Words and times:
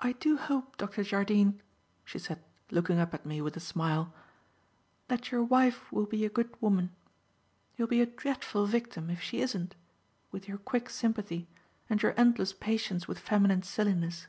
"I 0.00 0.10
do 0.10 0.36
hope, 0.36 0.76
Dr. 0.76 1.04
Jardine." 1.04 1.62
she 2.04 2.18
said, 2.18 2.42
looking 2.72 2.98
up 2.98 3.14
at 3.14 3.24
me 3.24 3.40
with 3.40 3.56
a 3.56 3.60
smile, 3.60 4.12
"that 5.06 5.30
your 5.30 5.44
wife 5.44 5.92
will 5.92 6.04
be 6.06 6.24
a 6.24 6.28
good 6.28 6.60
woman. 6.60 6.90
You'll 7.76 7.86
be 7.86 8.00
a 8.00 8.06
dreadful 8.06 8.66
victim 8.66 9.08
if 9.08 9.20
she 9.22 9.40
isn't, 9.40 9.76
with 10.32 10.48
your 10.48 10.58
quick 10.58 10.90
sympathy 10.90 11.46
and 11.88 12.02
your 12.02 12.12
endless 12.18 12.52
patience 12.52 13.06
with 13.06 13.20
feminine 13.20 13.62
silliness. 13.62 14.26